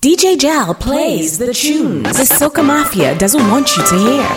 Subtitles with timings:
[0.00, 4.28] DJ Jal plays the tunes the Soca Mafia doesn't want you to hear.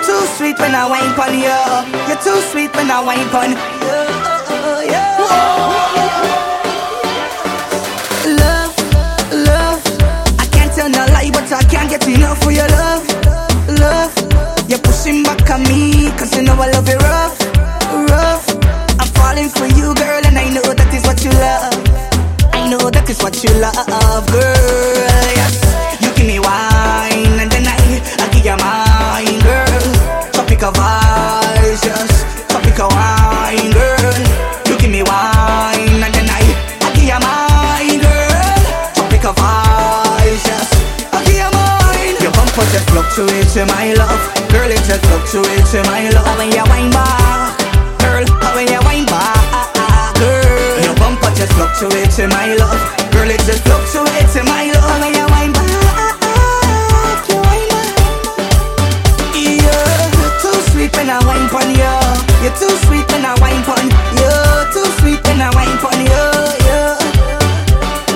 [0.00, 1.60] Too sweet when I wine on you.
[2.08, 3.56] You're too sweet when I wine on you.
[8.40, 8.74] Love,
[9.44, 9.82] love.
[10.40, 13.06] I can't tell no lie, but I can't get enough for your love,
[13.78, 14.70] love.
[14.70, 17.43] You're pushing back on me, cause you know I love it rough.
[19.34, 21.74] Falling for you, girl, and I know that is what you love.
[22.54, 25.26] I know that is what you love, girl.
[25.34, 25.58] Yes,
[25.98, 27.74] you give me wine and then I,
[28.22, 29.90] I give you mine, girl.
[30.30, 32.14] Tropical vibes, yes,
[32.46, 34.14] tropical wine, girl.
[34.70, 36.46] You give me wine and then I,
[36.86, 38.62] I give you mine, girl.
[38.94, 40.70] Tropical vibes, yes,
[41.10, 42.14] I give you mine.
[42.22, 44.22] Your bumper just fluctuates, my love,
[44.54, 44.70] girl.
[44.70, 46.38] It just fluctuates, my love.
[46.38, 47.43] When you wine bar.
[52.28, 52.80] my love.
[53.12, 55.00] Girl, it just fluctuates to my love.
[55.00, 55.68] When you wine back,
[57.28, 57.96] you wine back.
[59.34, 61.94] Yeah, too sweet when I wine you.
[62.42, 63.88] You're too sweet when I wine pon
[64.20, 64.32] you.
[64.72, 66.24] Too sweet when I wine you.
[66.66, 66.96] Yeah,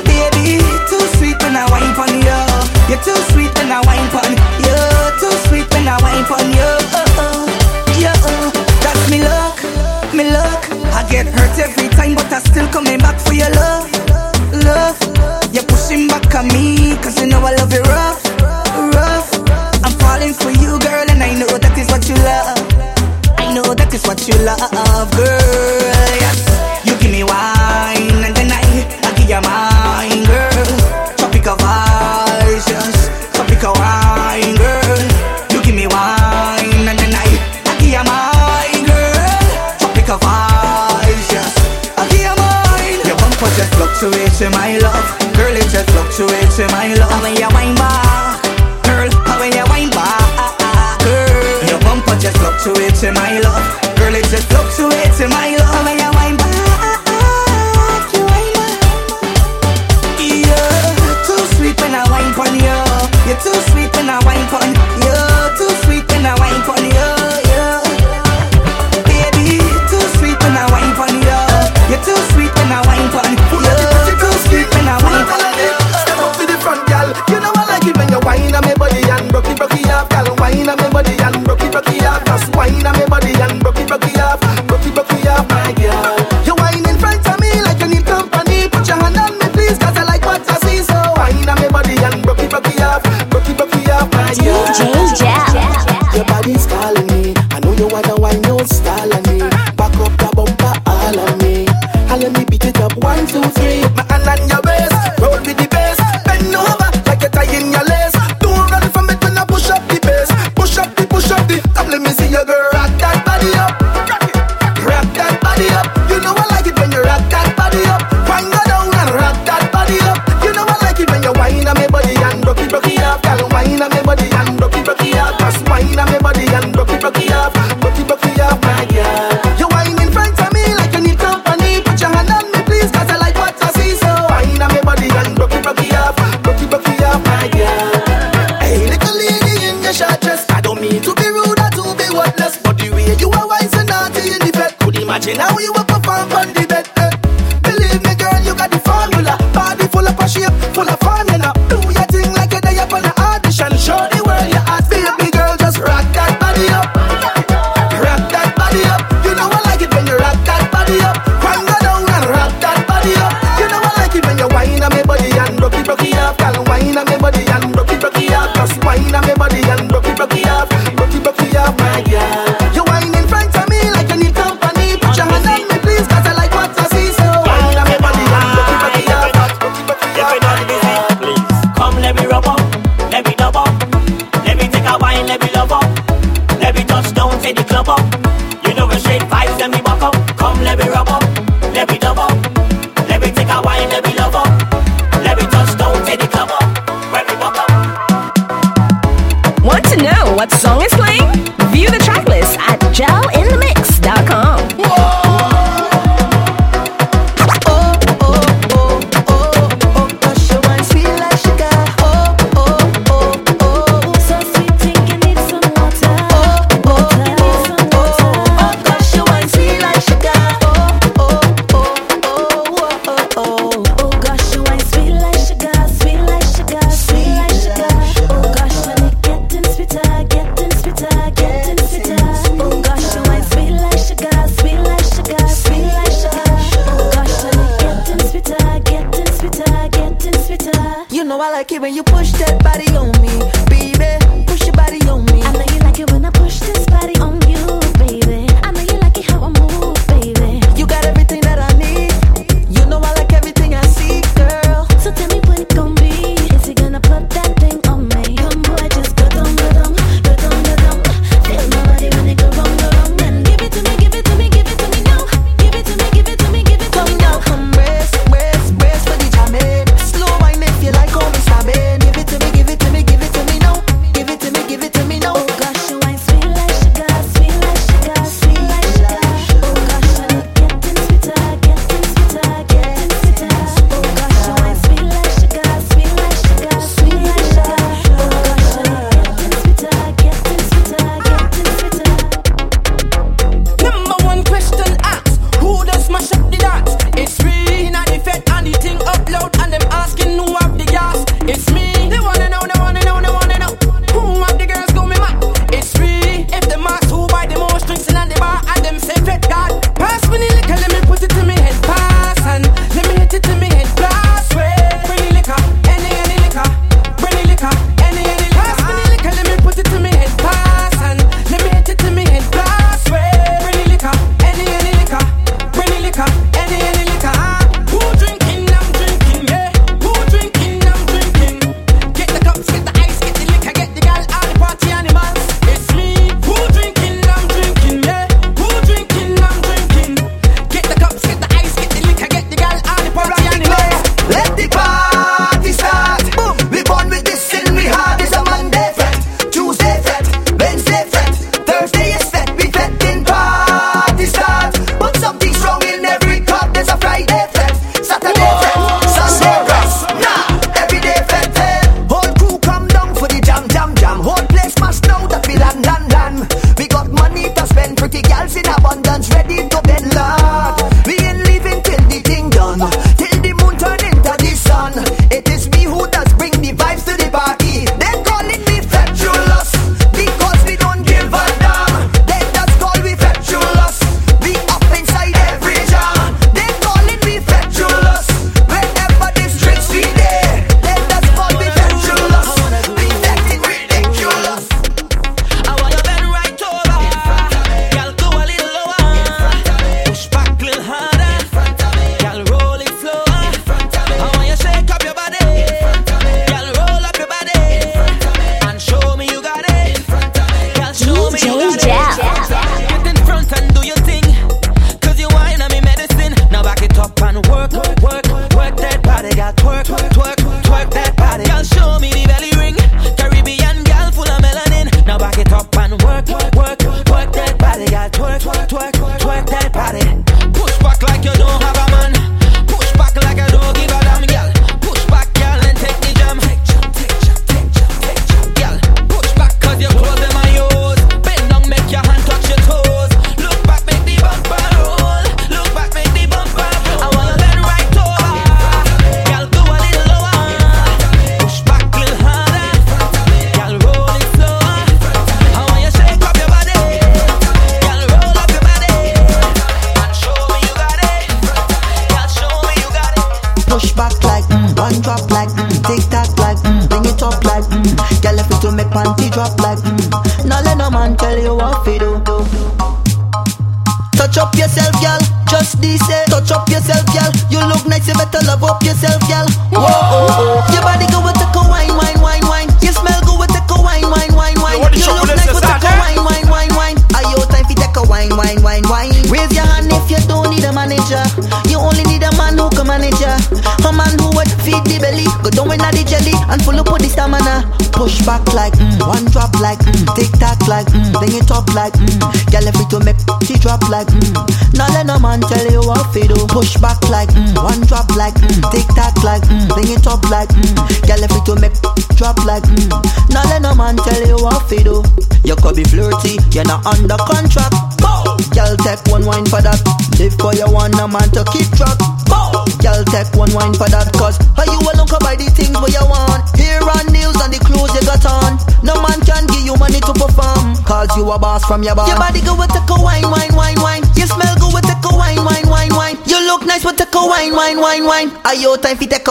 [0.05, 1.93] baby, too sweet when I wine
[2.23, 2.41] you.
[2.89, 4.33] You're too sweet when I wine pon
[4.65, 4.79] you.
[5.21, 6.71] Too sweet when I wine pon you.
[8.01, 8.15] Yeah,
[8.83, 9.59] that's me luck,
[10.15, 10.63] luck.
[10.95, 13.78] I get hurt every time, but I still coming back for your love
[16.39, 18.23] at me, cause you know I love you rough,
[18.95, 19.31] rough.
[19.83, 22.59] I'm falling for you, girl, and I know that is what you love.
[23.39, 26.15] I know that is what you love, girl.
[26.23, 26.39] Yes,
[26.87, 28.63] you give me wine, and then I,
[29.03, 30.71] I give you mine, girl.
[31.19, 32.97] Tropical vibes, yes,
[33.35, 35.03] tropical wine, girl.
[35.51, 37.27] You give me wine, and then I,
[37.67, 39.43] I give you mine, girl.
[39.83, 41.53] Tropical vibes, yes,
[41.99, 43.01] I give you mine.
[43.11, 44.88] Your bumper just fluctuates in my life.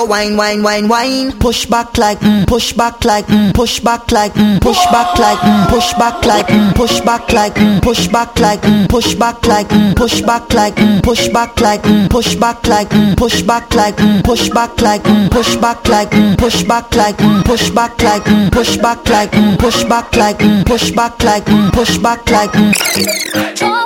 [0.08, 1.32] wine, wine, wine, wine.
[1.34, 5.38] Push back like, mm, push back like, mm, push back like, mm, push back like,
[5.40, 9.46] mm, push back like, mm, push back like, mm, push back like, mm, push back
[9.48, 13.42] like, mm, push back like, mm, push back like, mm, push back like, mm, push
[13.44, 17.42] back like, mm, push back like, mm, push back like, mm, push back like, mm,
[17.42, 21.46] push back like, mm, push back like, mm, push back like, mm, push back like,
[21.46, 23.77] mm, push back like.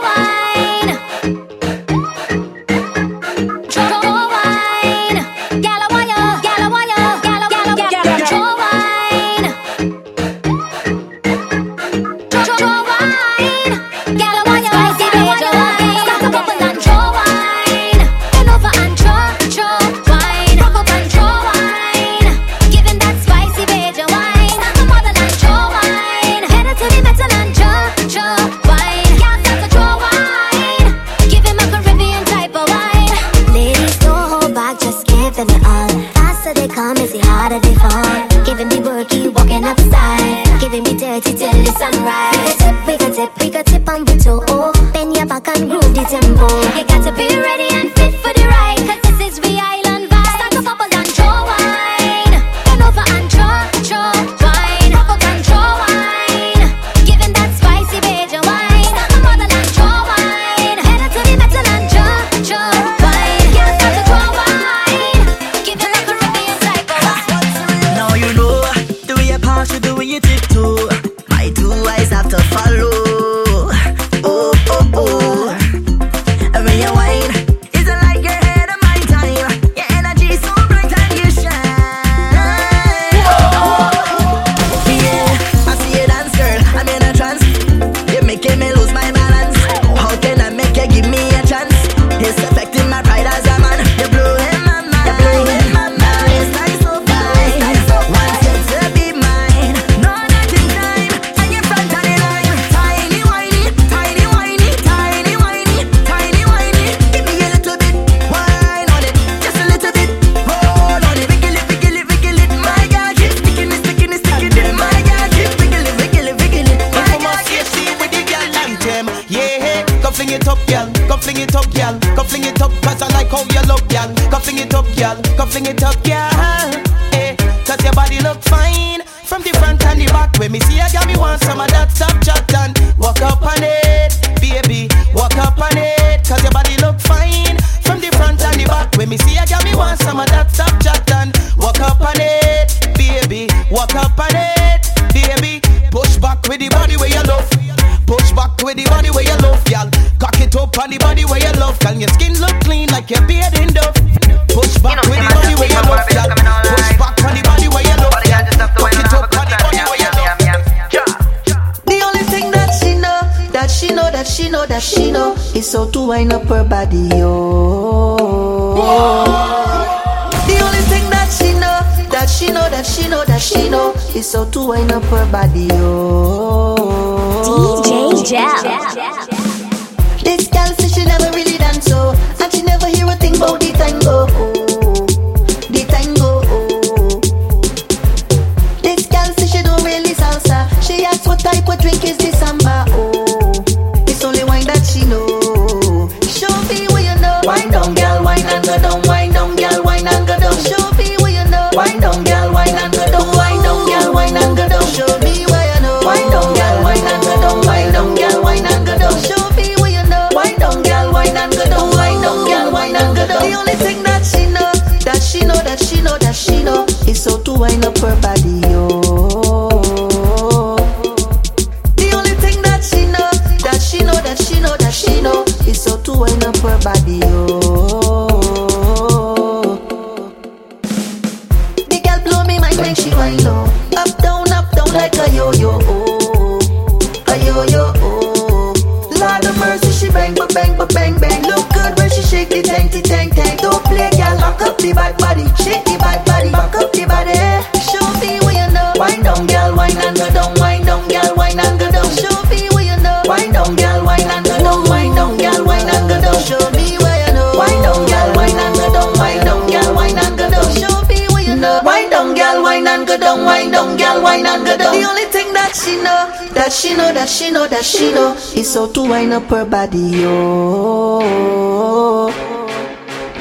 [269.49, 271.21] her body, oh.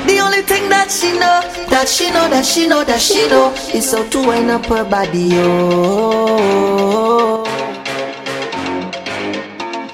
[0.07, 1.40] The only thing that she know,
[1.71, 4.85] that she know, that she know, that she know, is how to wind up her
[4.85, 6.61] body, oh.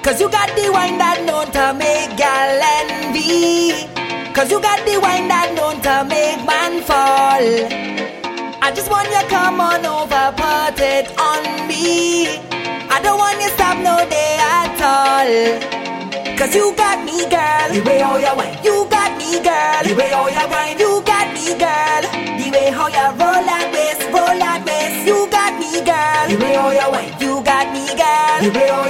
[0.07, 3.73] Cause you got the wine that known to uh, make gal envy.
[4.33, 7.43] Cause you got the wine that known to uh, make man fall.
[8.63, 12.39] I just want you come on over, put it on me.
[12.87, 14.36] I don't want you stop no day.
[15.27, 17.67] Cause you got me, girl.
[17.73, 18.57] The way how you wine.
[18.63, 19.83] You got me, girl.
[19.83, 20.79] The way how you wine.
[20.79, 22.03] You got me, girl.
[22.39, 25.03] The way how you roll that waist, roll that waist.
[25.03, 26.31] You got me, girl.
[26.31, 27.11] The way how you wine.
[27.19, 28.39] You got me, girl.
[28.39, 28.86] The way how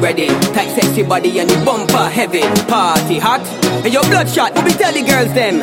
[0.00, 0.28] ready.
[0.56, 2.40] Tight sexy body and the bumper heavy.
[2.66, 3.44] Party hot.
[3.84, 5.60] And your bloodshot, we be tell the girls them.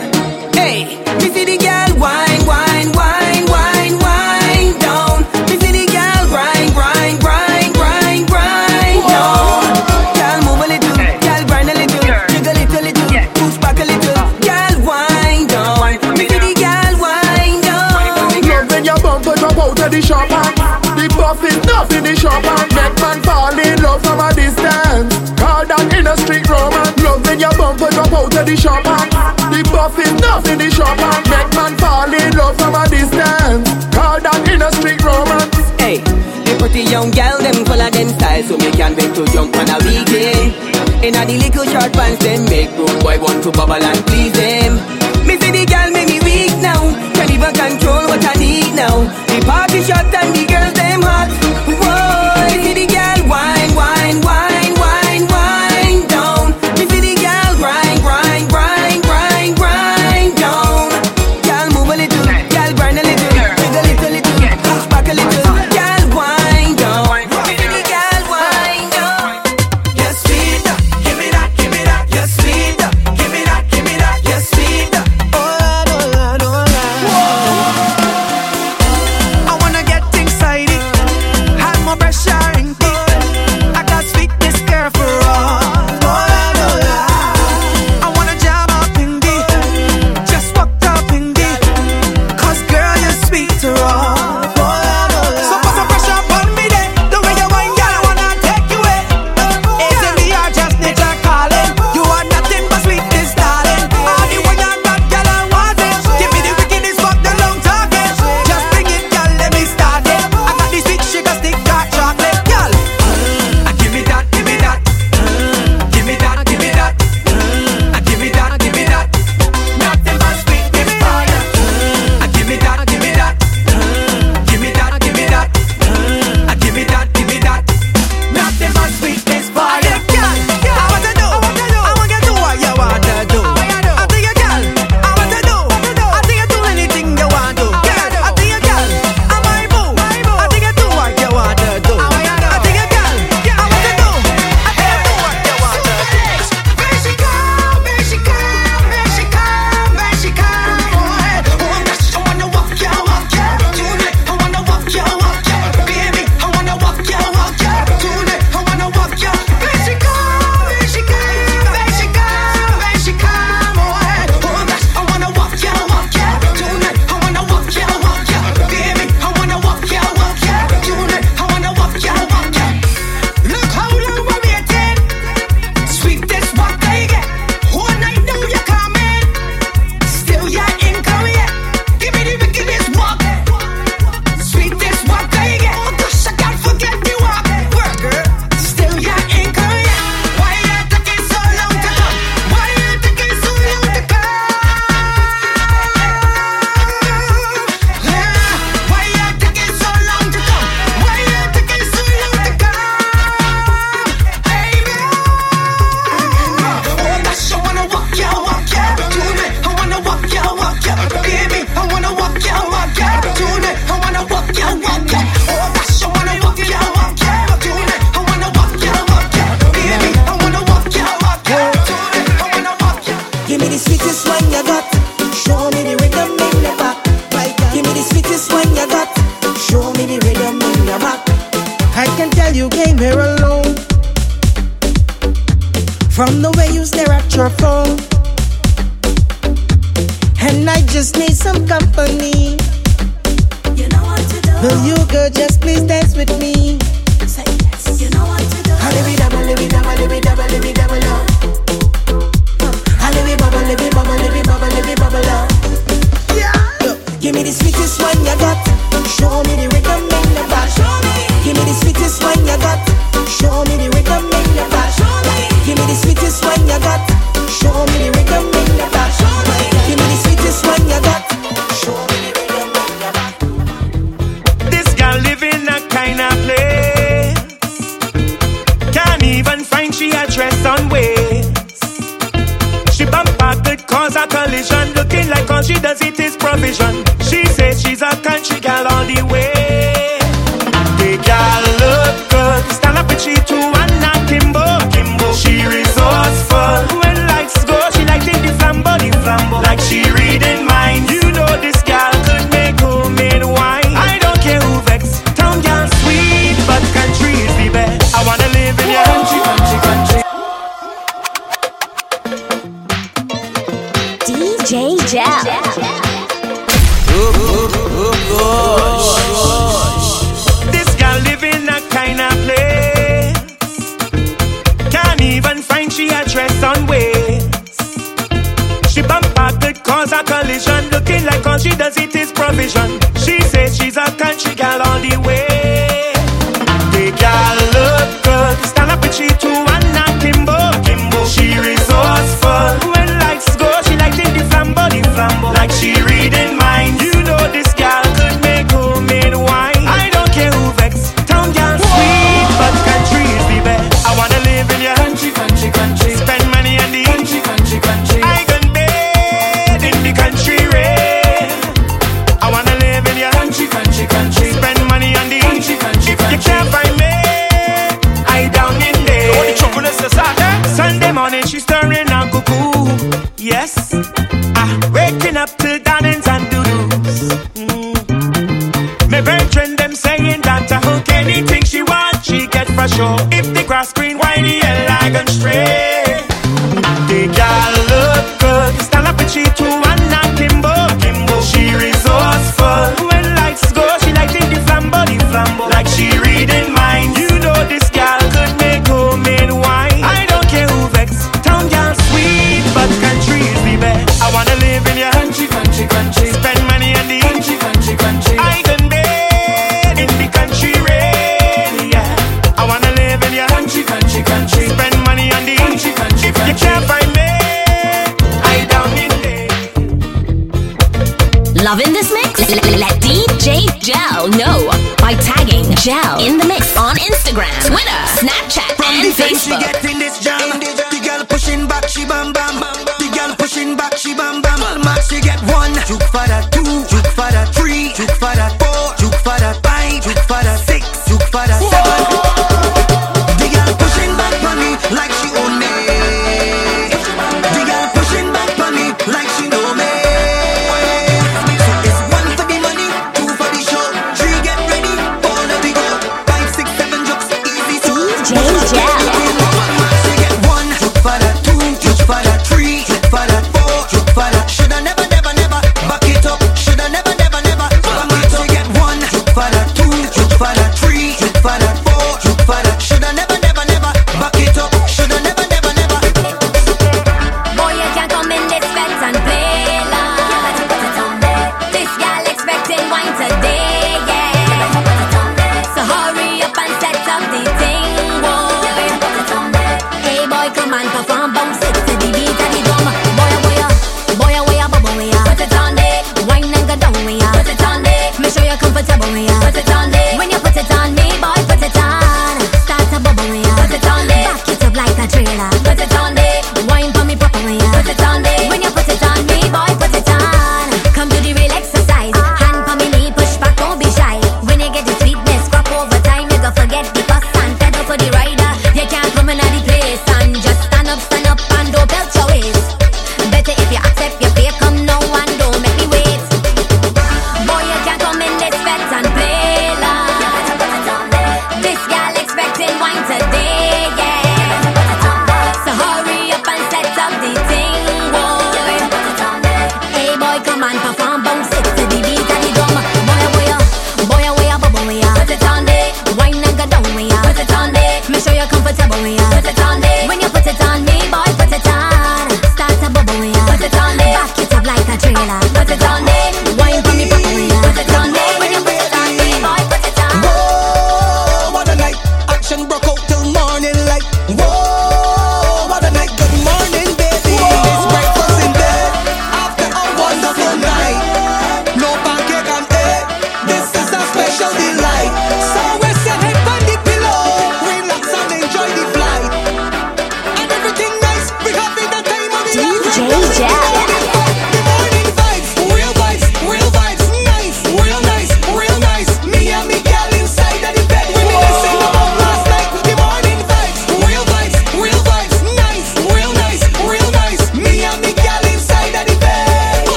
[0.54, 5.26] Hey, me see the gal wine, wine, wine, wine, wine down.
[5.50, 9.66] Me see the gal grind, grind, grind, grind, grind down.
[10.18, 13.86] Gal move a little, gal grind a little, jiggle a little, little, push back a
[13.86, 14.22] little.
[14.46, 16.18] Gal wine down.
[16.18, 18.42] Me see the gal wine down.
[18.46, 20.54] Love when your bumper drop out of the shop and
[20.98, 23.27] The buff is not in the shop and Make man fall in love
[24.08, 25.12] from a distance.
[25.36, 26.96] Call that in a street romance.
[27.04, 28.84] Love when your bumper drop out of the shop
[29.52, 30.96] The buff is not in the shop
[31.28, 33.68] Make man fall in love from a distance.
[33.92, 35.52] Call that in a street romance.
[35.76, 36.00] Hey,
[36.48, 39.52] the pretty young gal them full of them style So me can wait to jump
[39.60, 40.56] on a weekend.
[41.04, 44.32] In a the little short pants them Make road boy want to bubble and please
[44.34, 44.80] them.
[45.28, 46.80] Me see the gal make me weak now
[47.12, 49.04] Can't even control what I need now.
[49.28, 51.27] The party shot and the girls them hot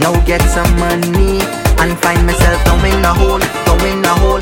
[0.00, 1.40] now get some money
[1.80, 4.39] and find myself down in a hole, down in a hole.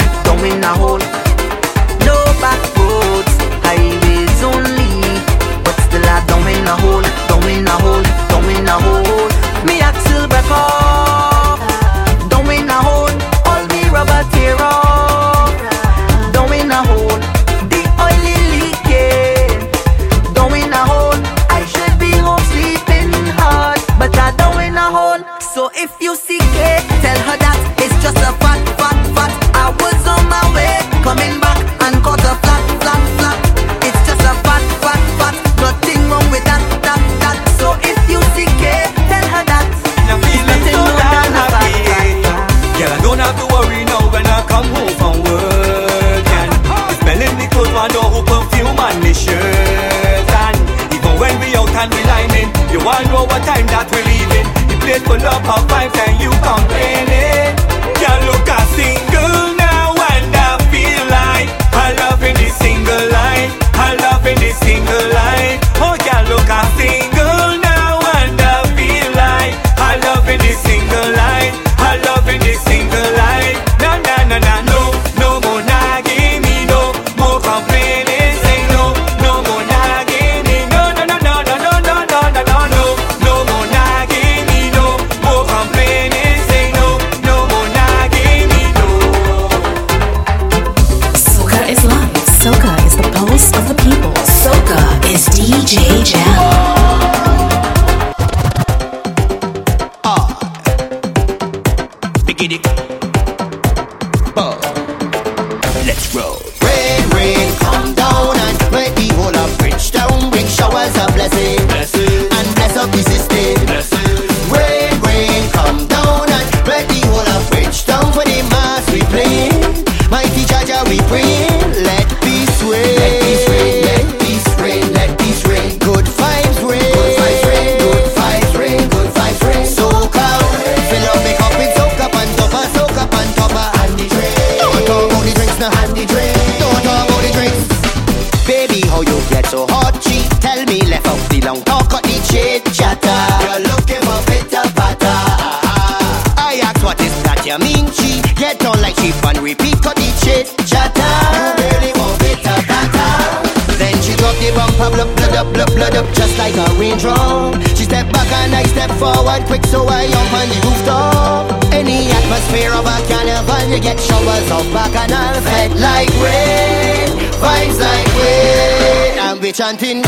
[169.68, 170.07] chanting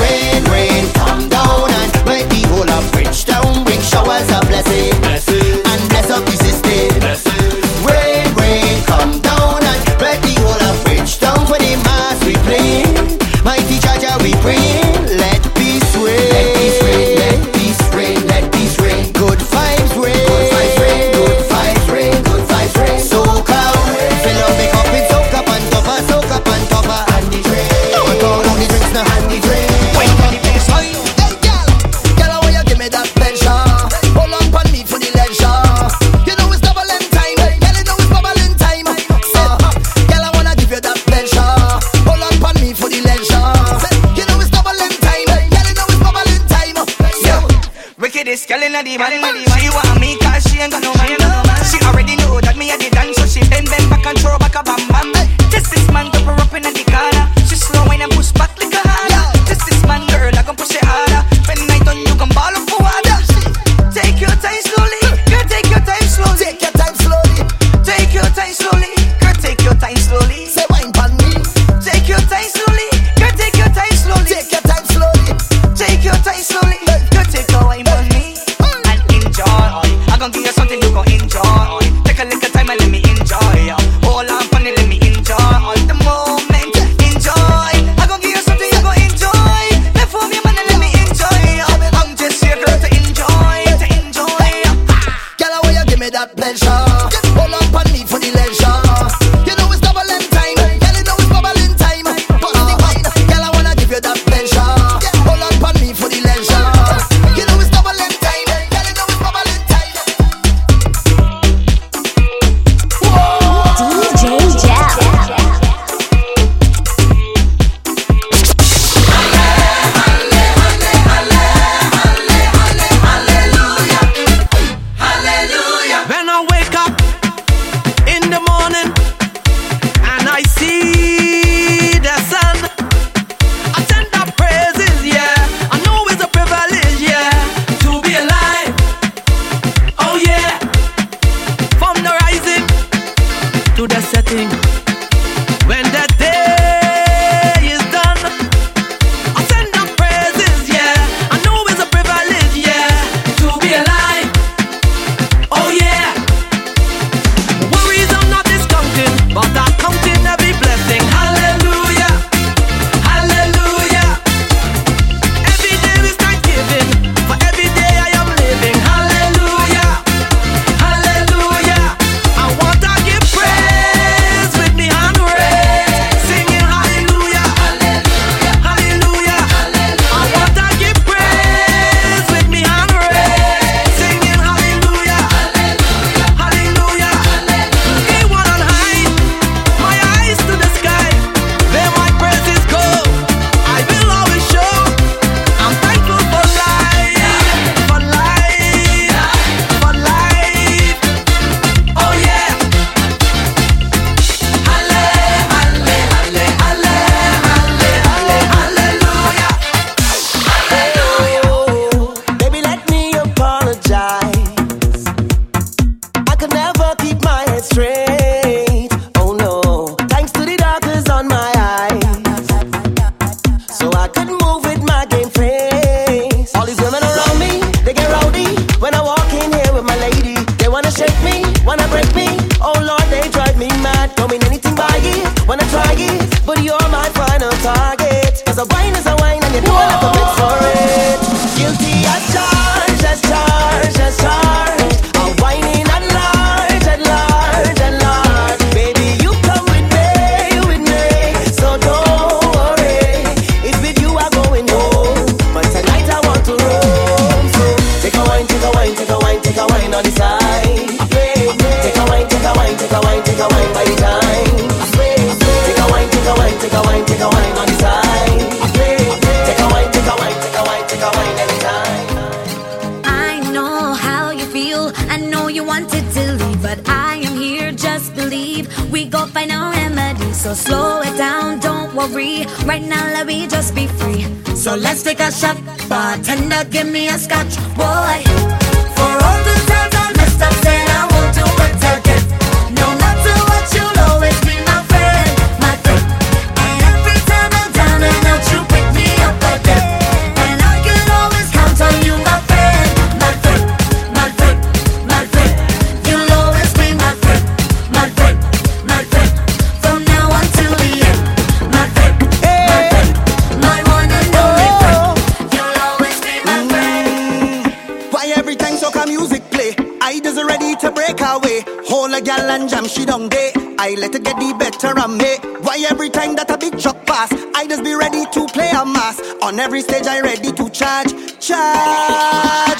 [329.51, 331.59] On every stage I ready to charge, charge.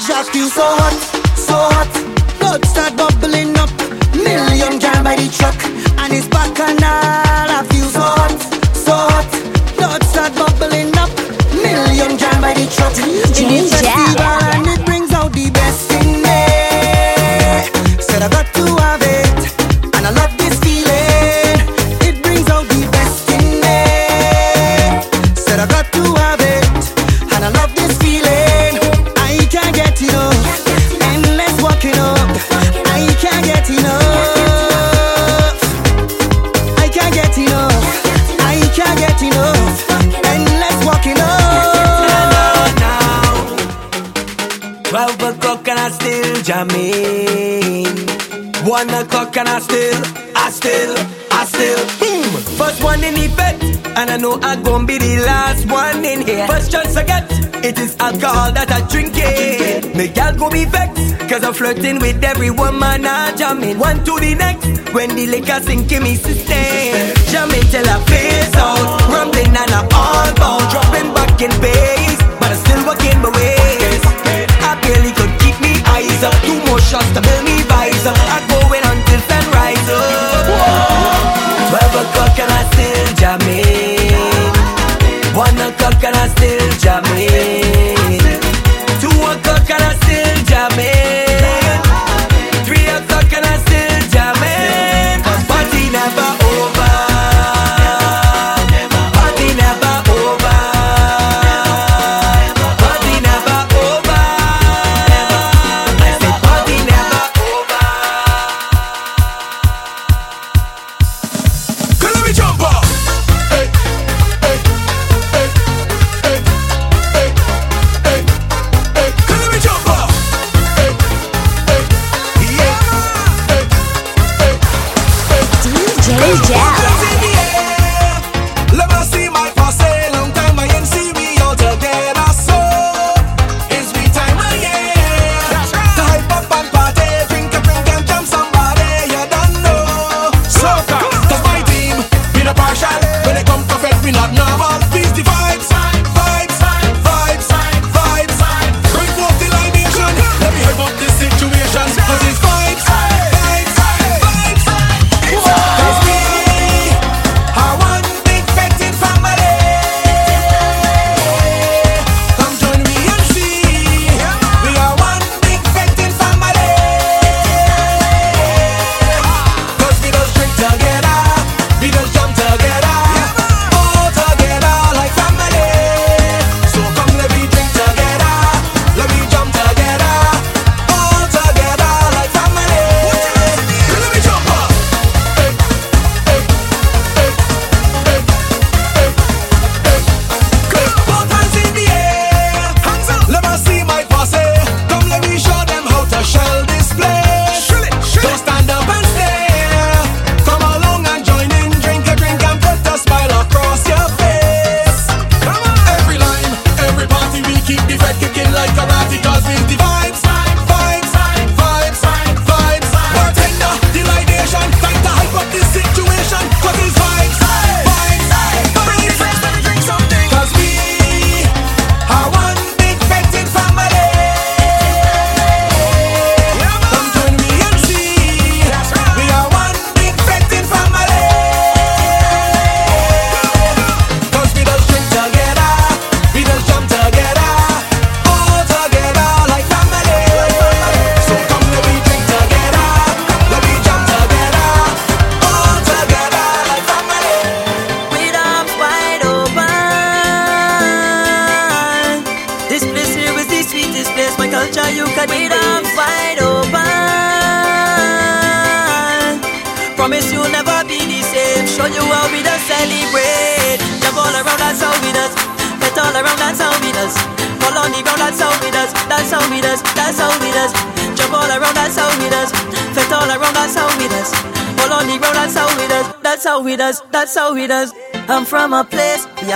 [0.09, 1.20] I feel so hot.
[49.11, 50.01] o'clock and I still,
[50.35, 50.95] I still,
[51.31, 51.81] I still.
[51.99, 52.23] Boom!
[52.57, 53.61] First one in the vet,
[53.97, 56.47] and I know I'm gonna be the last one in here.
[56.47, 57.27] First chance I get,
[57.63, 59.95] it is alcohol that I drink it.
[59.95, 63.79] Me gal go be vexed, cause I'm flirting with every woman I jam in.
[63.79, 66.55] One to the next, when the liquor sink in me system.
[67.31, 68.79] Jamming till I phase out,
[69.11, 70.71] rumbling and I'm all bound.
[70.71, 74.03] Dropping back in base, but I still walking my ways.
[74.63, 78.30] I barely could keep me eyes up, Two more shots to build me visor.
[82.35, 84.55] coconut still jamming.
[85.35, 86.30] One o'clock can I?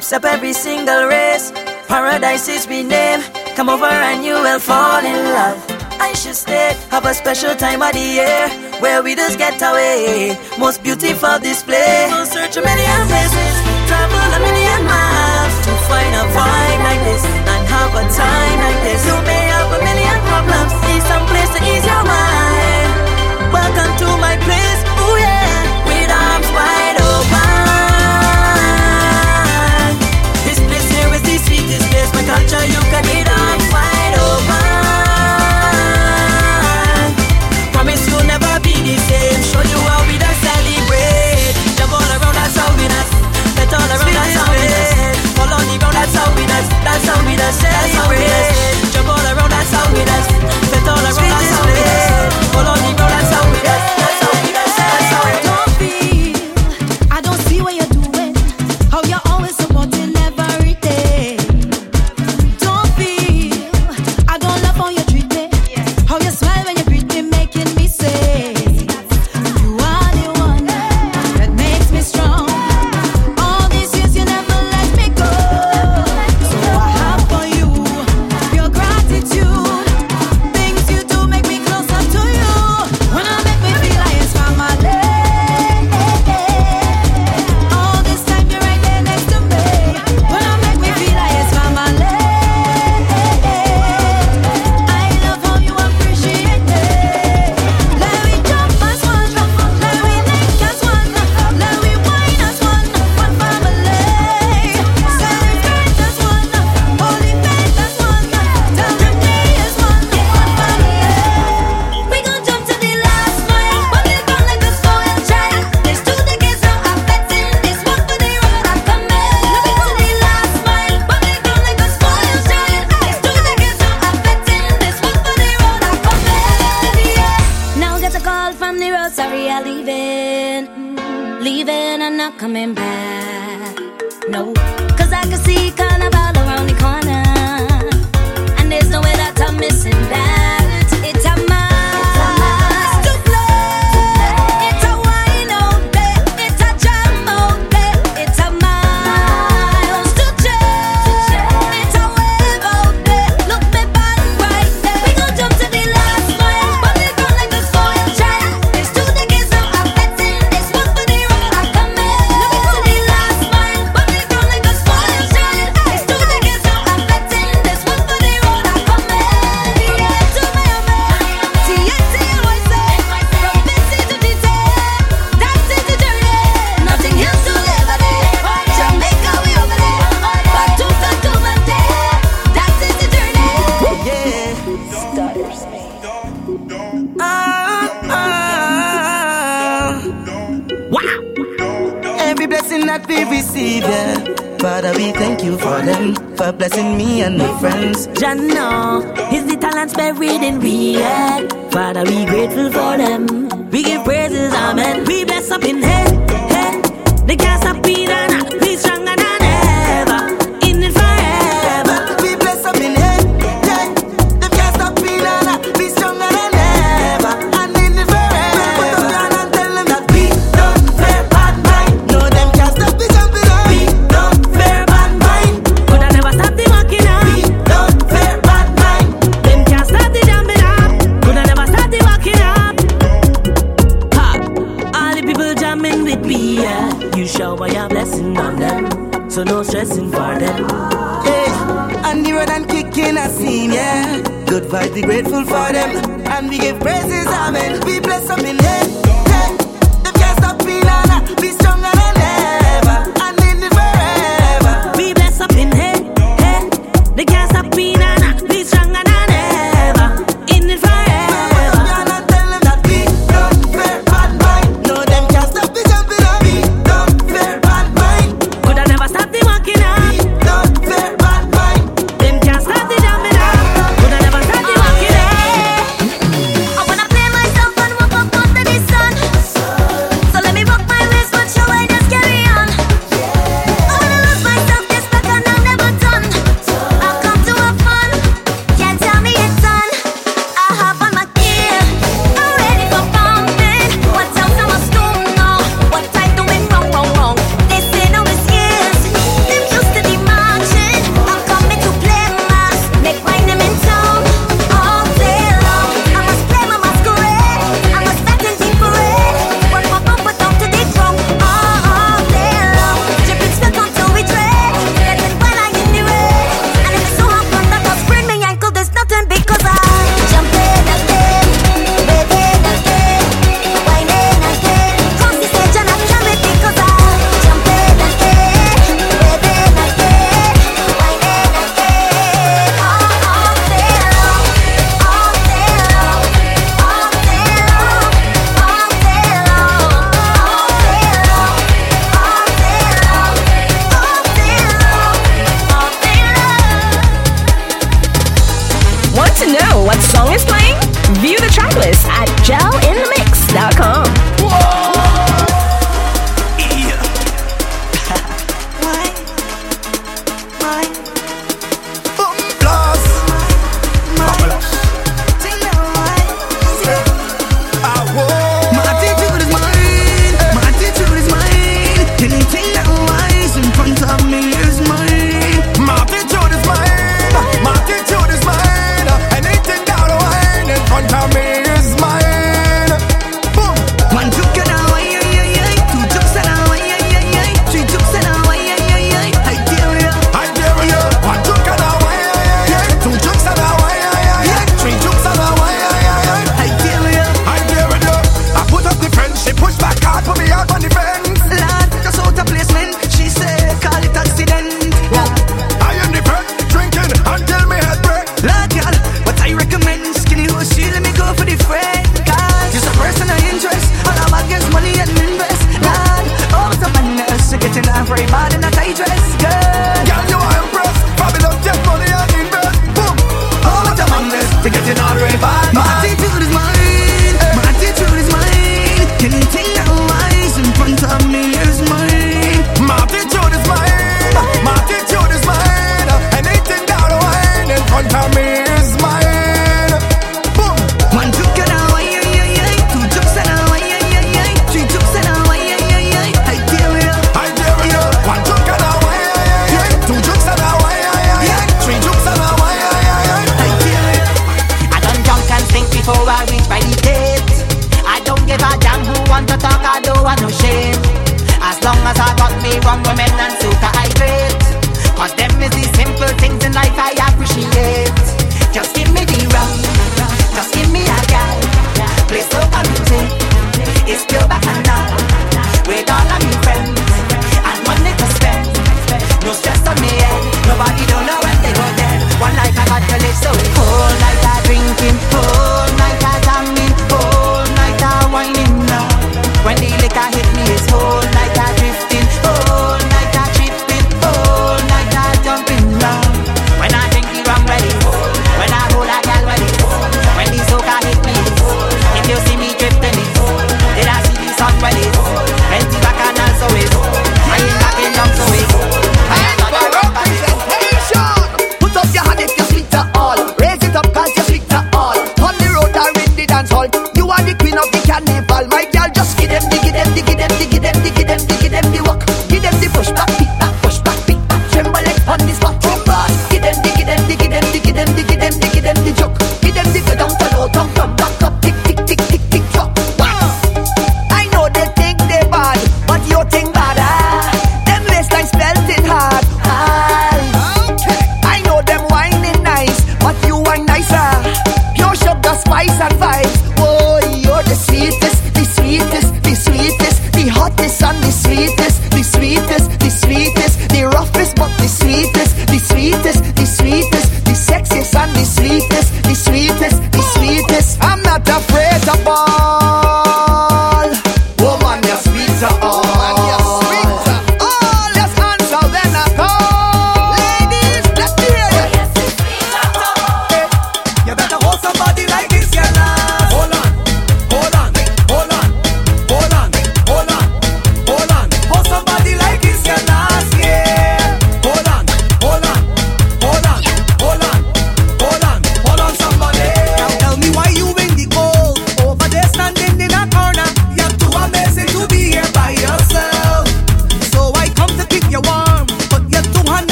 [0.00, 1.52] laps up every single race.
[1.86, 3.20] Paradise is my name.
[3.54, 5.58] Come over and you will fall in love.
[6.00, 6.72] I should stay.
[6.90, 8.48] Have a special time of the year
[8.80, 10.38] where we just get away.
[10.58, 11.79] Most beautiful display.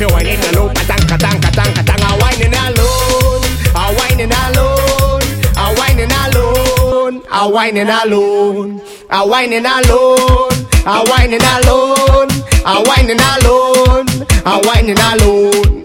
[0.00, 2.06] Me wining alone, a tanka tanka tanka tanka.
[2.06, 3.44] I wining alone,
[3.76, 5.20] I wining alone,
[5.60, 8.80] I wining alone, I wining alone,
[9.10, 10.50] I wining alone,
[10.86, 12.30] I wining alone,
[12.64, 14.08] I wining alone,
[14.46, 15.82] I wining alone.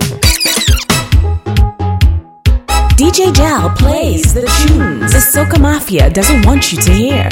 [2.96, 7.30] DJ Jal plays the tunes the Soca Mafia doesn't want you to hear.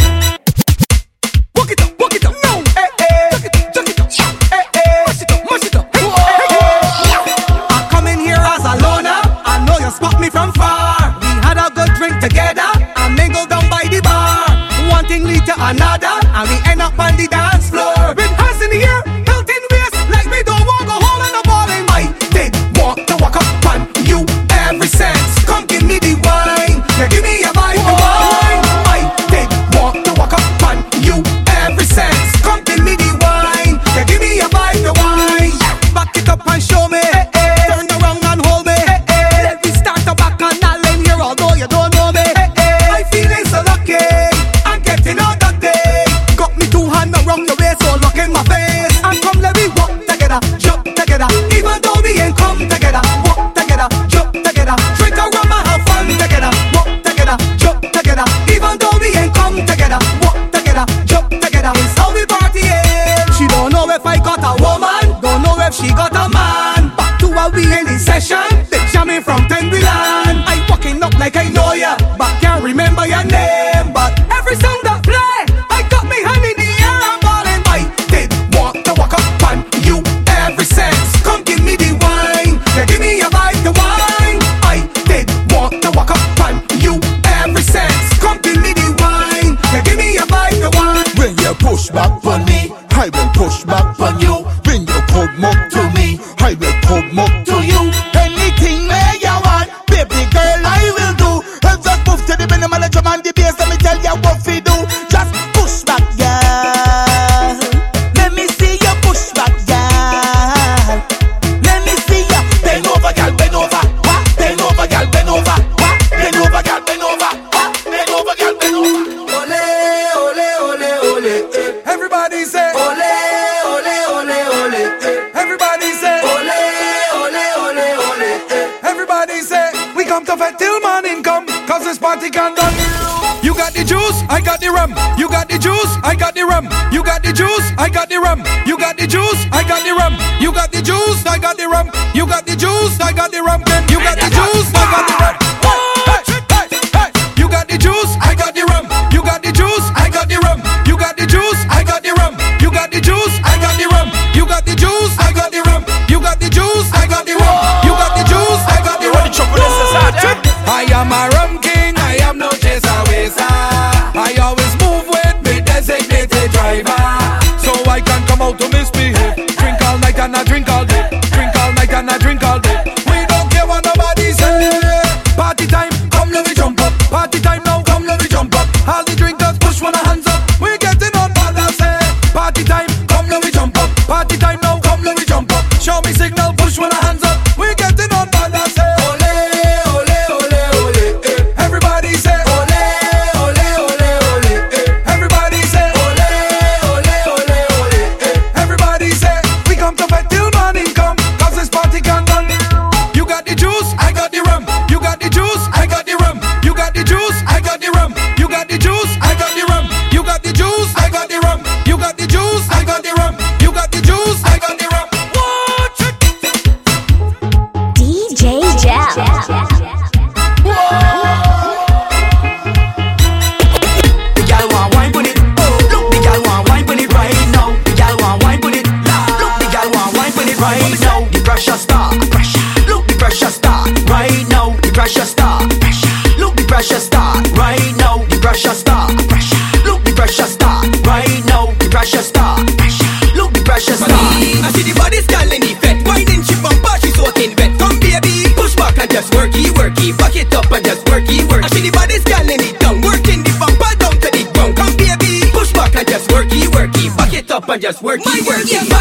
[257.73, 258.63] and just work, work, work.
[258.67, 258.92] Yeah.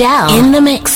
[0.00, 0.87] In the Mix.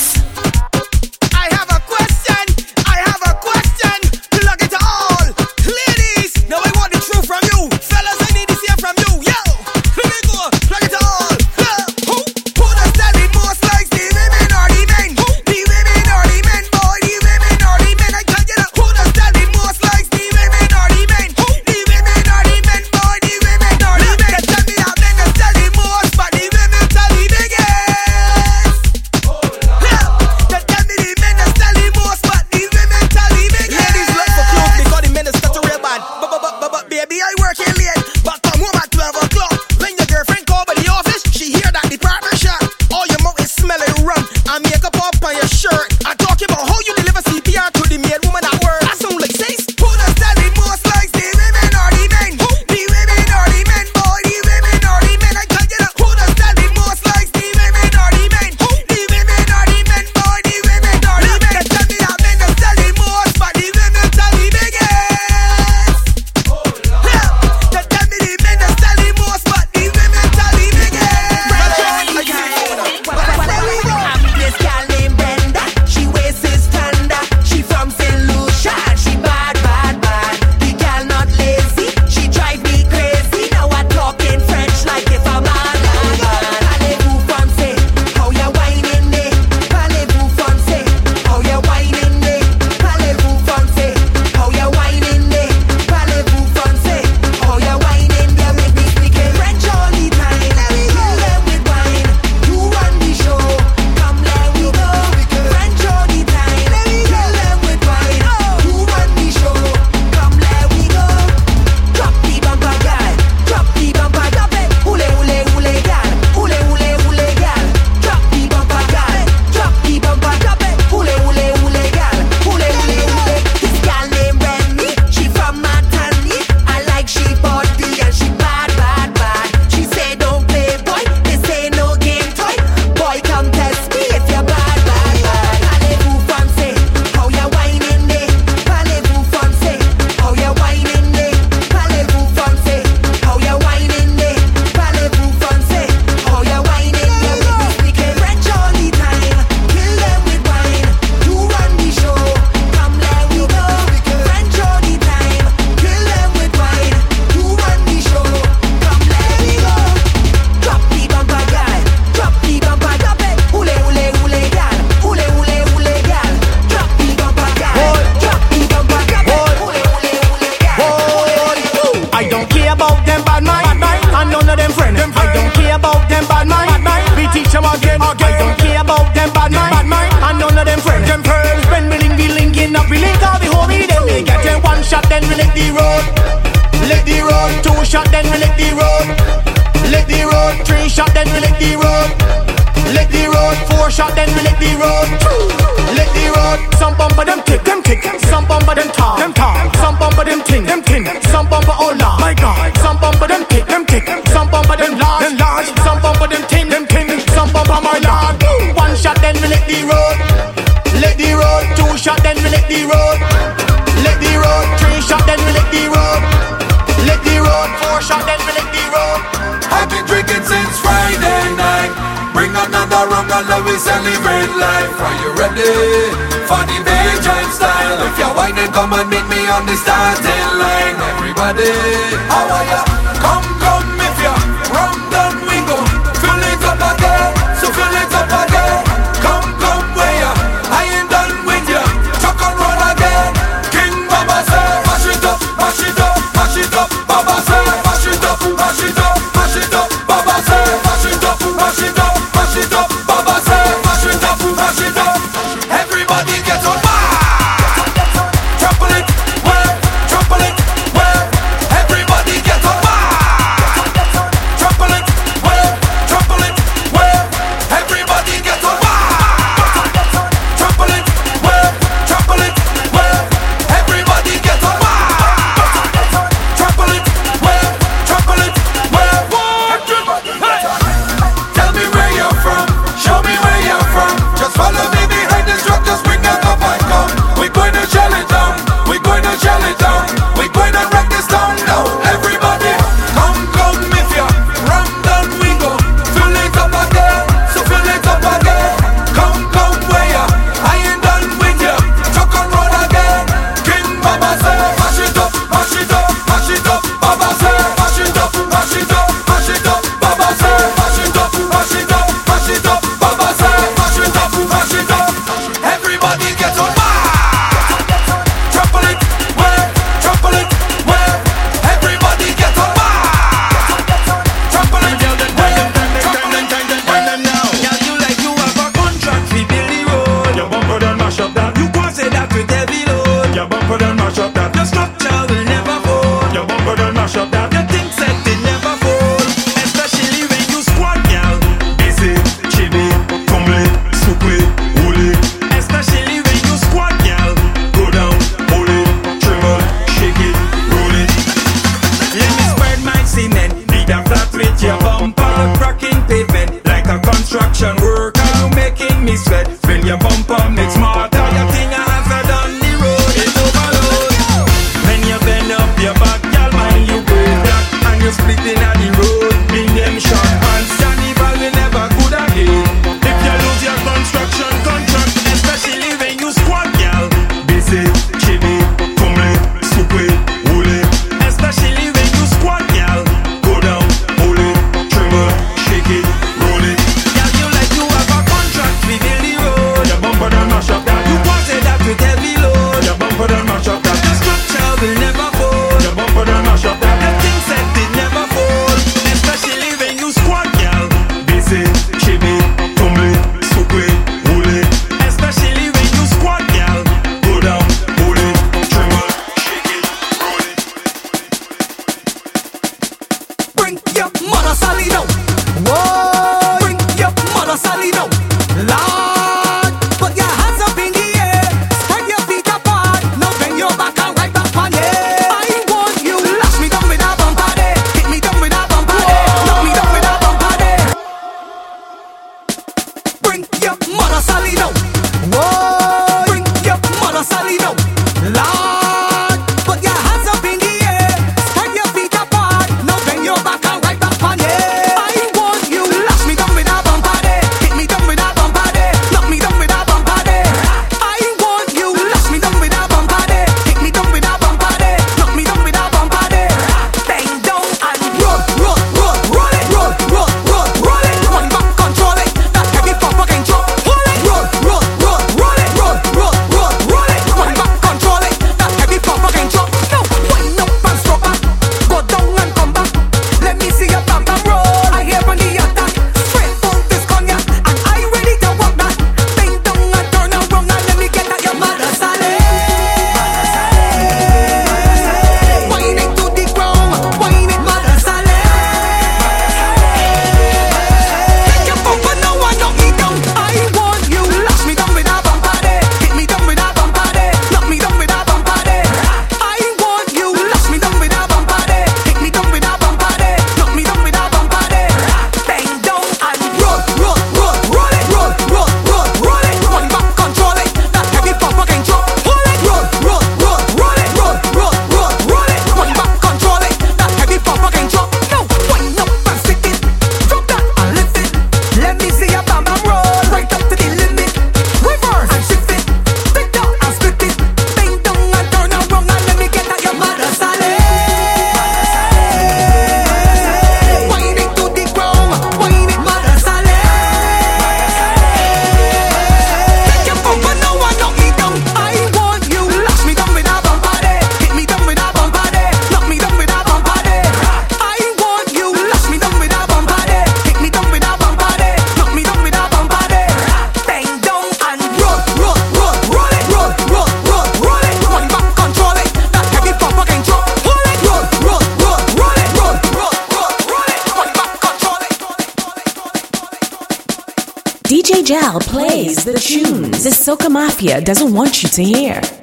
[570.83, 572.42] Doesn't want you to hear.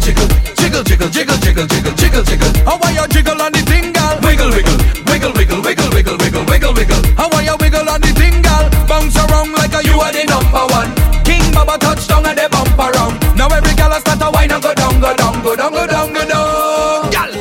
[0.00, 2.50] jiggle, jiggle, jiggle, jiggle, jiggle, jiggle, jiggle, jiggle.
[2.64, 4.16] How are you jiggle on the dingle.
[4.24, 7.00] Wiggle, wiggle, wiggle, wiggle, wiggle, wiggle, wiggle, wiggle, wiggle.
[7.16, 8.40] How are you wiggle on the dingle.
[8.42, 8.86] girl?
[8.88, 10.90] Bounce around like a you are the number one.
[11.24, 13.14] King Baba touchdown and they bump around.
[13.36, 15.86] Now every gal has start a wine and go down, go down, go down, go
[15.86, 17.10] down, go down.
[17.12, 17.32] Girl,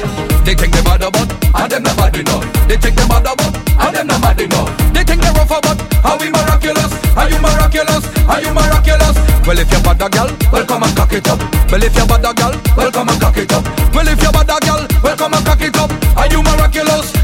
[0.43, 2.45] they think they bad about, and them not bad enough.
[2.67, 4.69] They think they bad about, and them not bad enough.
[4.93, 8.78] They think they rough about, are we miraculous, are you miraculous, are you miraculous?
[9.49, 11.39] Well, if you're bad a gal, welcome and cock it up.
[11.71, 13.65] Well, if you're bad a gal, welcome and cock it up.
[13.95, 15.89] Well, if you're bad a gal, welcome and cock it up.
[16.15, 17.18] Are you miraculous?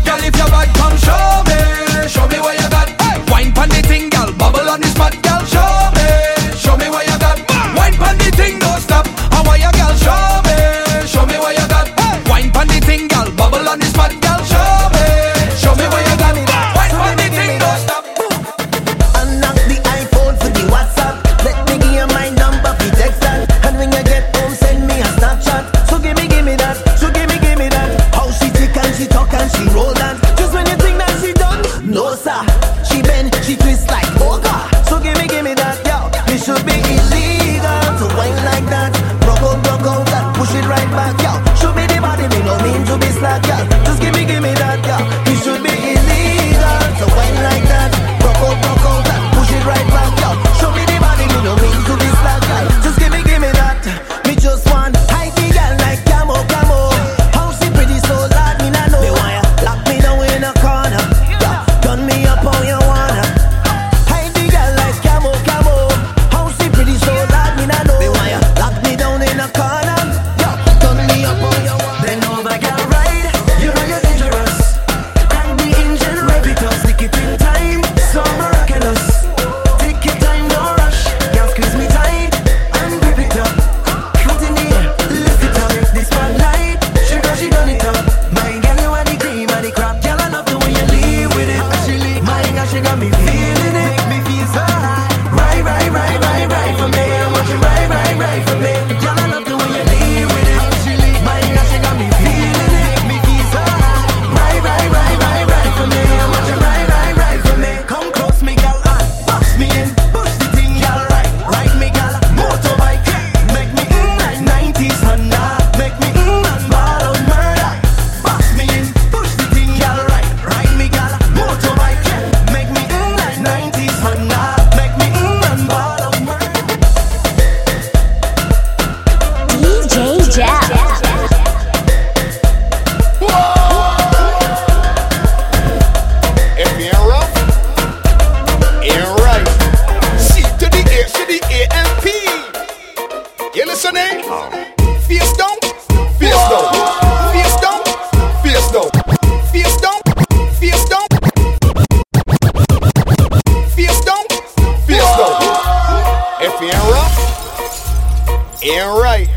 [158.75, 159.29] Damn right.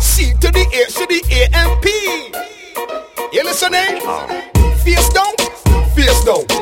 [0.00, 1.90] C to the H to the A and P.
[3.30, 4.00] You listening?
[4.04, 4.26] Oh.
[4.82, 5.36] Face down,
[5.94, 6.59] face down.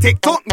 [0.00, 0.49] tick tock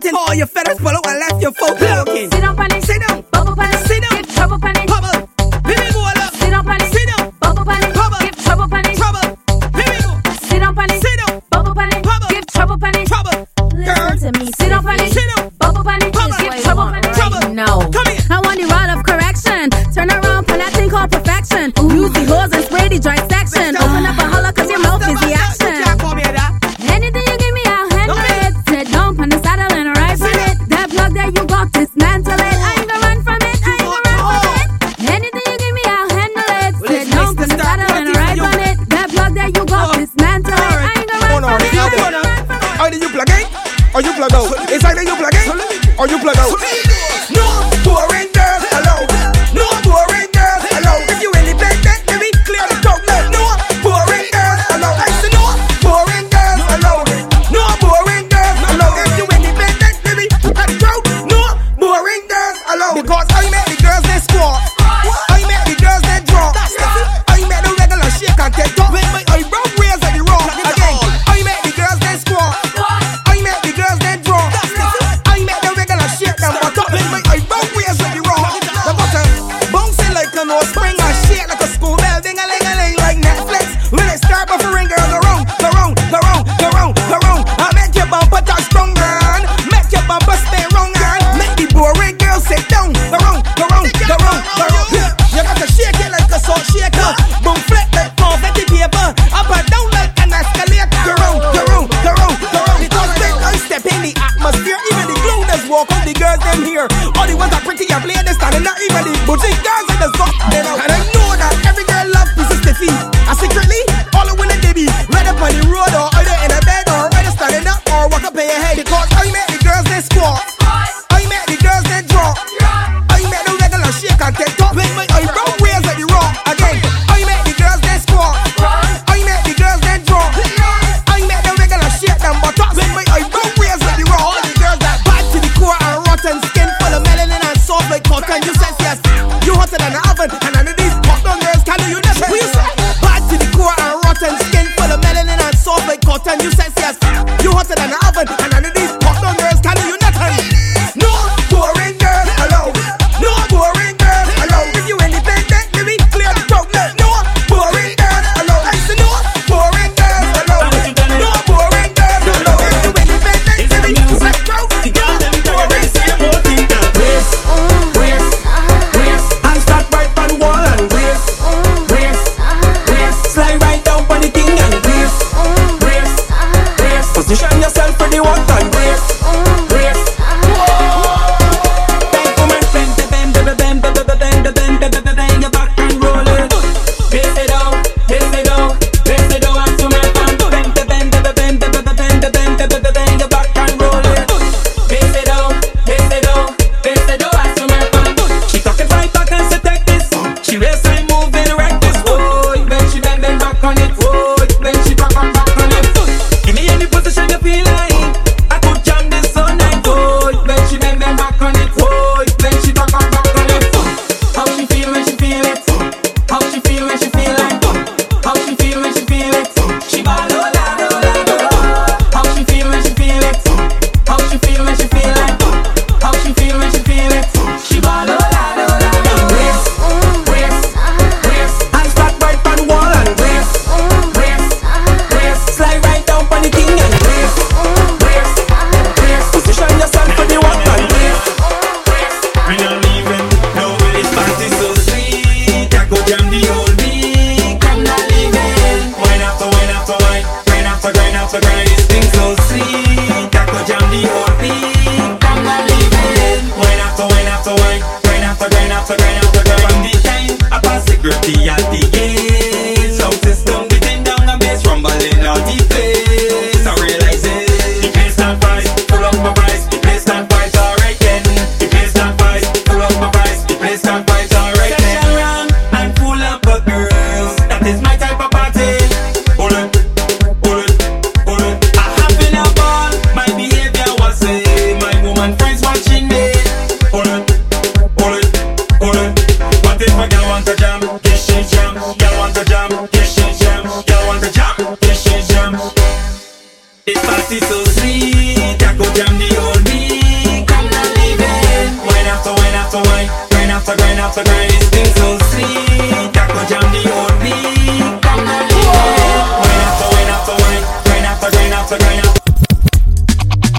[0.00, 0.16] cotton.
[0.16, 2.09] All your feathers follow and left your folk.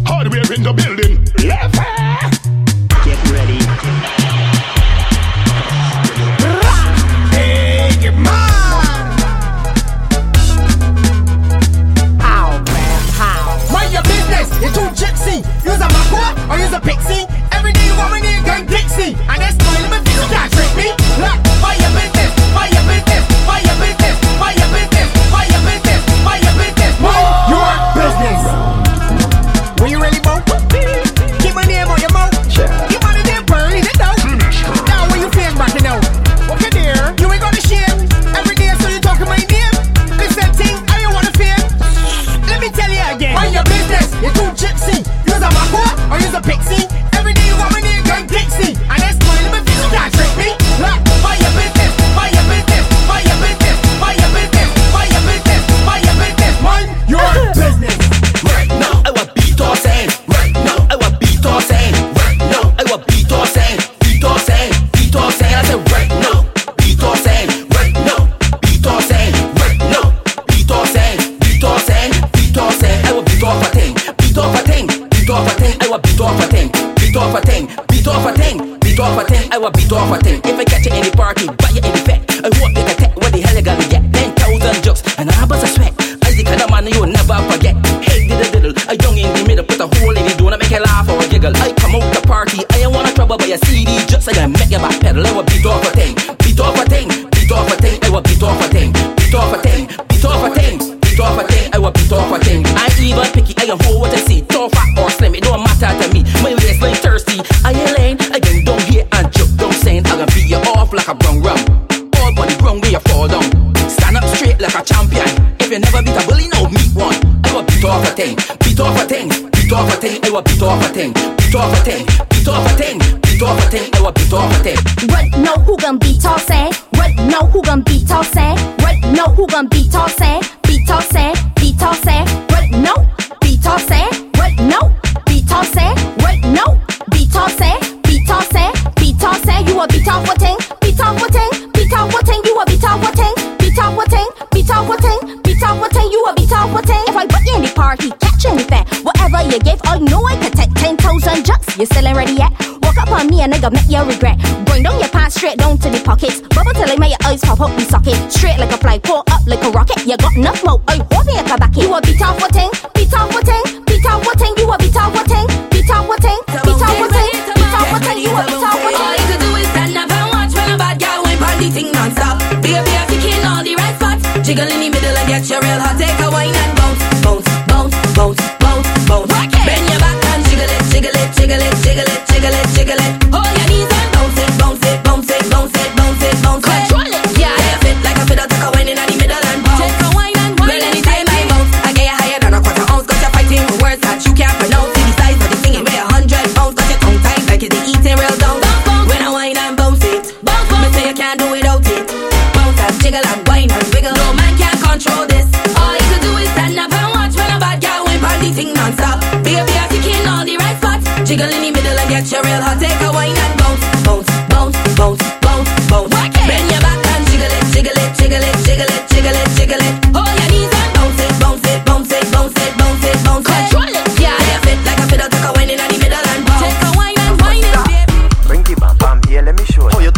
[0.05, 1.10] Hardware in the building.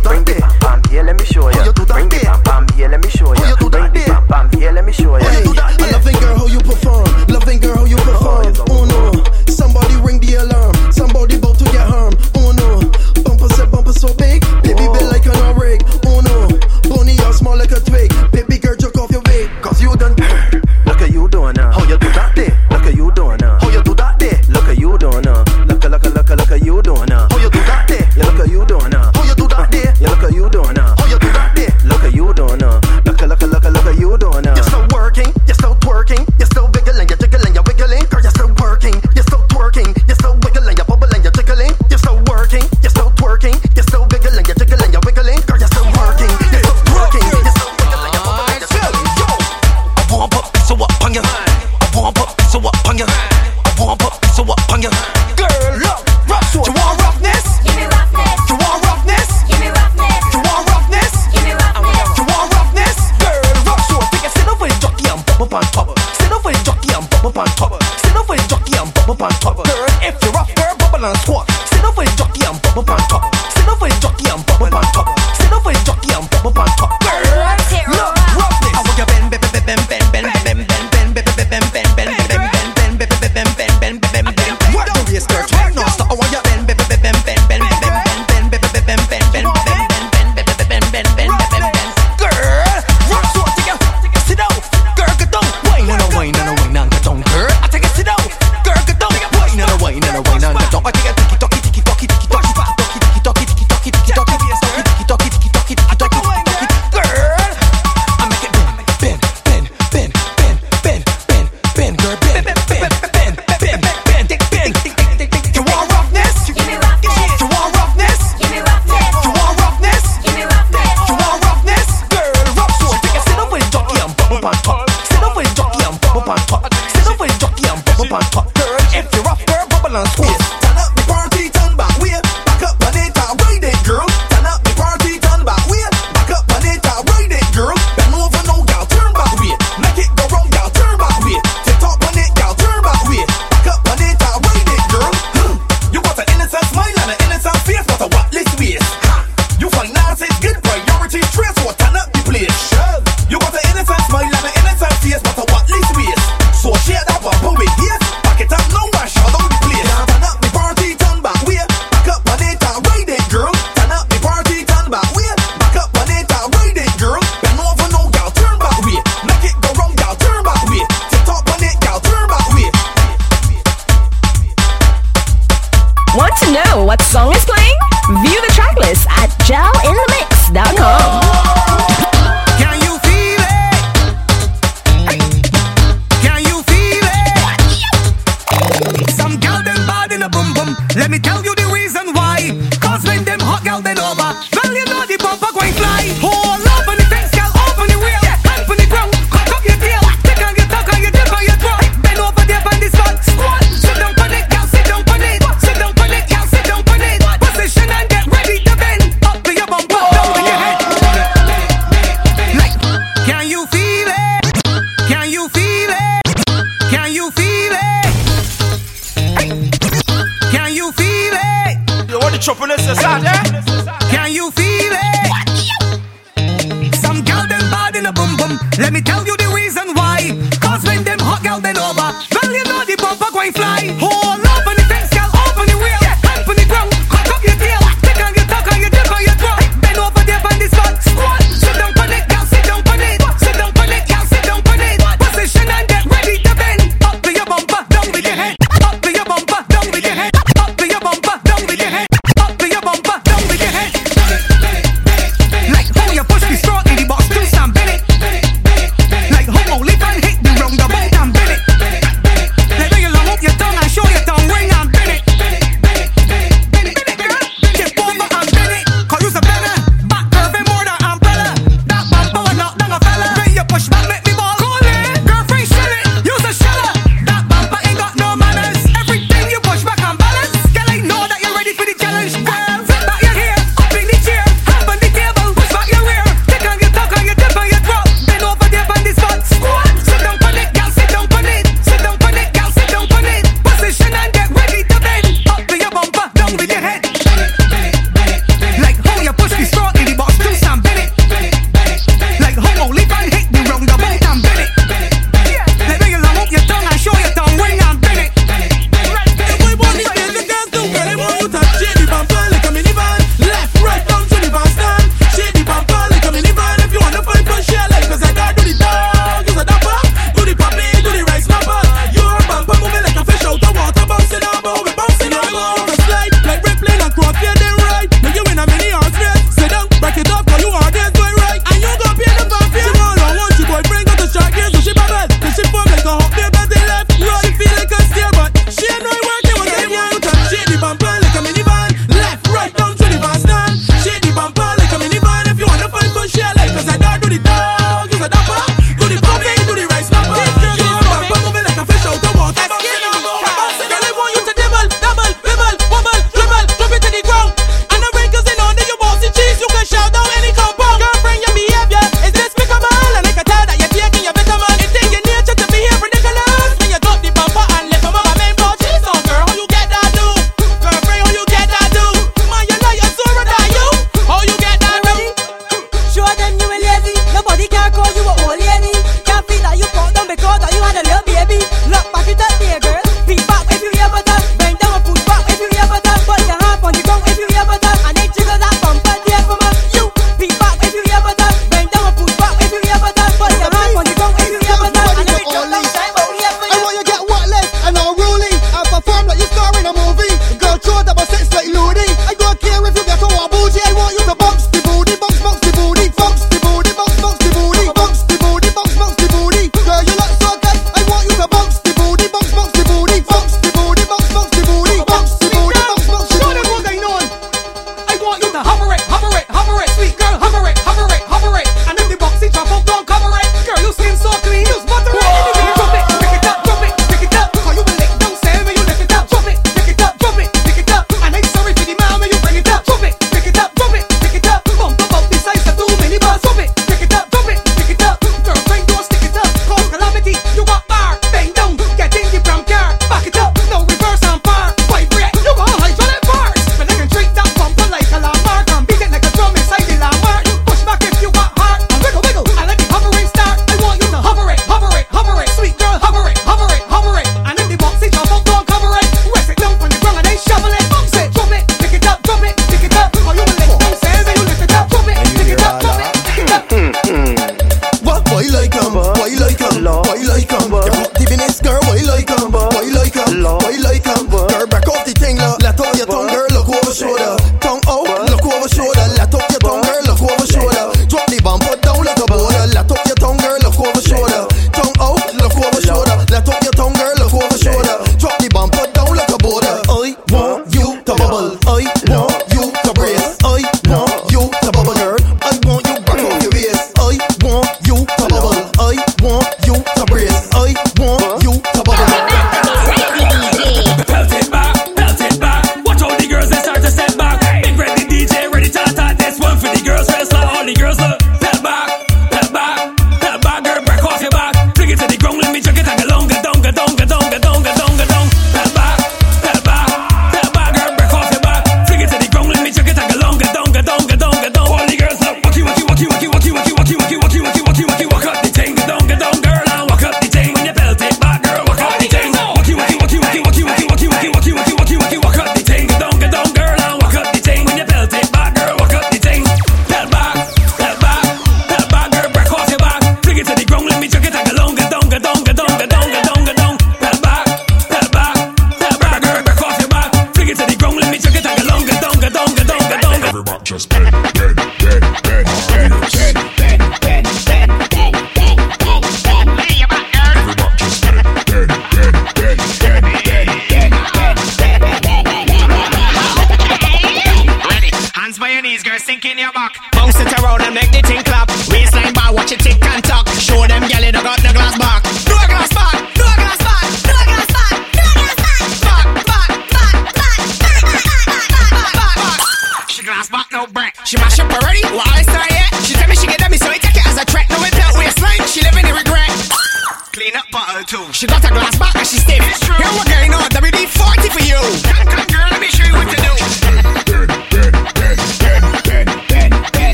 [0.00, 0.58] do that
[0.88, 1.72] bring it, let me show you.
[1.72, 2.47] Bring it.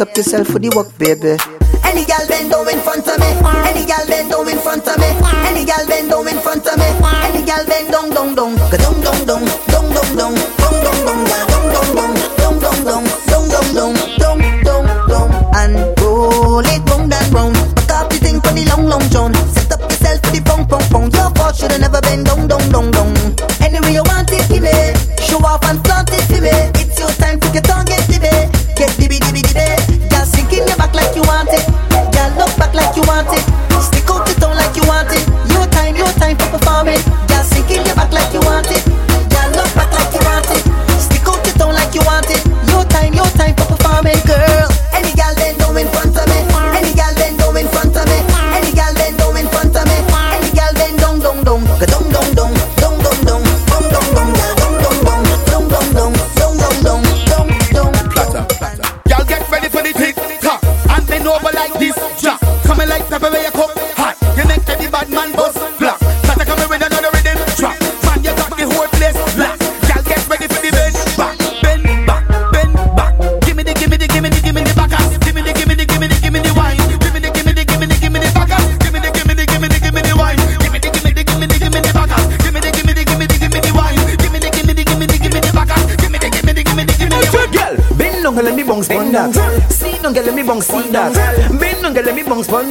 [0.00, 1.36] up yourself for the work, baby.
[1.84, 3.26] Any gal bend over in front of me.
[3.68, 5.06] Any gal bend over in front of me.
[5.44, 6.88] Any gal bend over in front of me.
[7.26, 9.49] Any gal bend down, down, down, down, down, down.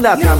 [0.01, 0.38] latam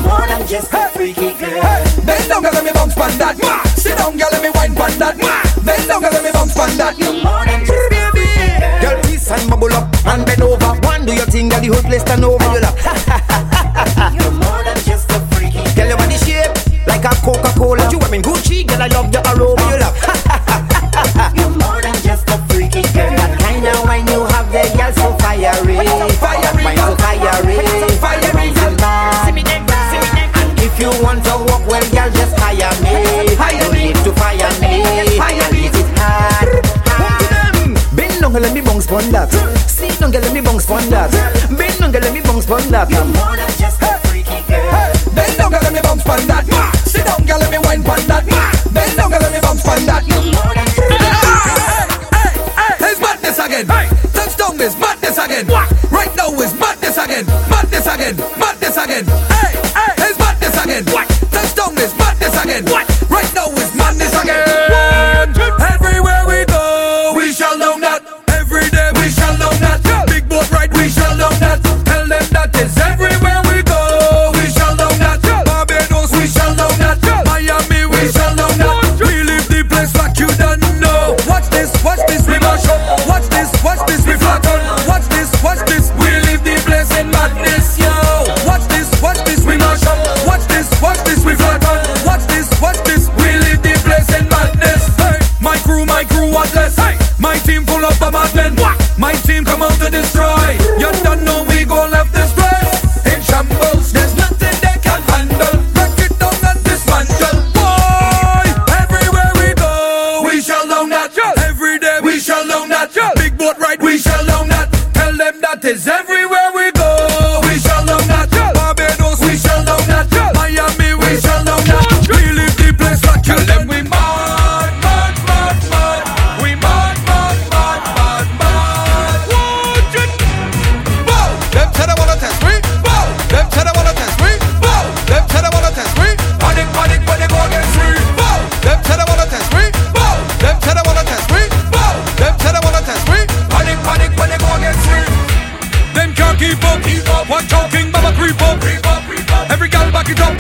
[115.62, 116.09] that is every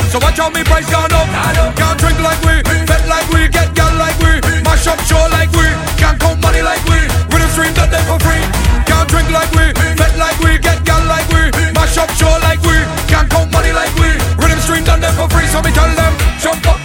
[0.09, 1.29] So watch how me price gone up.
[1.77, 5.51] Can't drink like we, bet like we, get girl like we, mash up show like
[5.53, 5.69] we,
[6.01, 6.97] can't count money like we,
[7.29, 8.41] with a stream that they for free.
[8.89, 12.61] Can't drink like we, bet like we, get girl like we, mash up show like
[12.65, 14.09] we, can't count money like we,
[14.41, 15.45] rhythm stream done them for free.
[15.45, 16.78] So me tell them, jump up.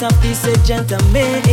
[0.00, 1.45] what a piece of gentleman.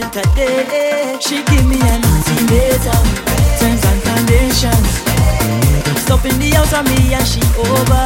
[0.00, 1.18] happened today.
[1.20, 3.06] She give me an ultimatum,
[3.58, 4.88] terms and conditions.
[6.00, 8.05] Stop in the house of me and she over.